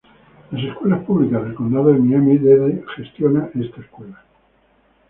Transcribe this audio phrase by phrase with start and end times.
[0.49, 4.25] Las Escuelas Públicas del Condado de Miami-Dade gestiona esta escuela.